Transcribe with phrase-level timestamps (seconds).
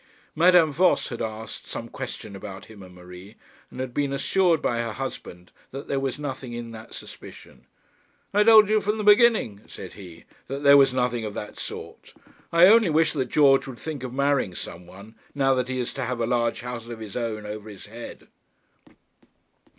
[0.33, 3.35] Madame Voss had asked some question about him and Marie,
[3.69, 7.67] and had been assured by her husband that there was nothing in that suspicion.
[8.33, 12.15] 'I told you from the beginning,' said he, 'that there was nothing of that sort.
[12.51, 15.93] I only wish that George would think of marrying some one, now that he is
[15.93, 18.27] to have a large house of his own over his head.'